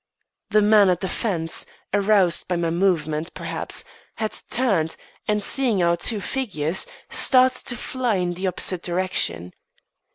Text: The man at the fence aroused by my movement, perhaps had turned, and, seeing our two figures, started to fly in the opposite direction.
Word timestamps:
The 0.49 0.63
man 0.63 0.89
at 0.89 1.01
the 1.01 1.07
fence 1.07 1.67
aroused 1.93 2.47
by 2.47 2.55
my 2.55 2.71
movement, 2.71 3.35
perhaps 3.35 3.83
had 4.15 4.35
turned, 4.49 4.95
and, 5.27 5.43
seeing 5.43 5.83
our 5.83 5.95
two 5.95 6.19
figures, 6.19 6.87
started 7.11 7.67
to 7.67 7.77
fly 7.77 8.15
in 8.15 8.33
the 8.33 8.47
opposite 8.47 8.81
direction. 8.81 9.53